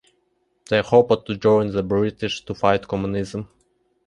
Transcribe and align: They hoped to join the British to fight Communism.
They 0.69 0.81
hoped 0.81 1.27
to 1.27 1.37
join 1.37 1.69
the 1.73 1.83
British 1.83 2.43
to 2.45 2.55
fight 2.55 2.87
Communism. 2.87 3.47